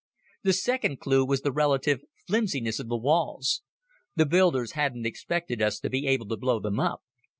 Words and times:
"The 0.41 0.53
second 0.53 0.99
clue 0.99 1.23
was 1.23 1.41
the 1.41 1.51
relative 1.51 2.01
flimsiness 2.25 2.79
of 2.79 2.87
the 2.87 2.97
walls. 2.97 3.61
The 4.15 4.25
builders 4.25 4.71
hadn't 4.71 5.05
expected 5.05 5.61
us 5.61 5.77
to 5.79 5.91
be 5.91 6.07
able 6.07 6.27
to 6.29 6.37
blow 6.37 6.59
them 6.59 6.79
up. 6.79 7.03